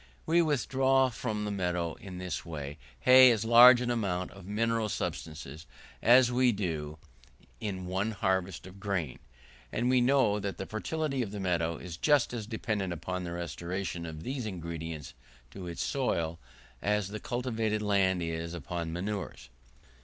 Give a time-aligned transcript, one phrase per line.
[0.25, 2.39] We withdraw from the meadow in this
[3.01, 5.67] hay as large an amount of mineral substances
[6.01, 6.97] as we do
[7.59, 9.19] in one harvest of grain,
[9.71, 13.33] and we know that the fertility of the meadow is just as dependent upon the
[13.33, 15.13] restoration of these ingredients
[15.51, 16.39] to its soil,
[16.81, 19.49] as the cultivated land is upon manures.